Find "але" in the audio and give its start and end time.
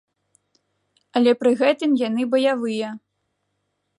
1.19-1.31